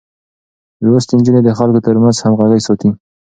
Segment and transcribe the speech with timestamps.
[0.85, 2.89] لوستې نجونې د خلکو ترمنځ همغږي ساتي.